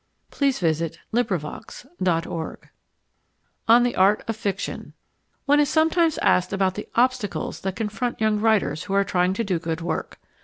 [0.31, 0.45] The
[1.11, 2.69] Library, June 23, 1900
[3.67, 4.93] On the Art of Fiction
[5.45, 9.43] One is sometimes asked about the "obstacles" that confront young writers who are trying to
[9.43, 10.19] do good work.